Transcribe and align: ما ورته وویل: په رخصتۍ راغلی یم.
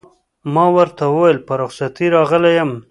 ما 0.53 0.65
ورته 0.77 1.03
وویل: 1.09 1.37
په 1.47 1.53
رخصتۍ 1.61 2.07
راغلی 2.15 2.51
یم. 2.57 2.71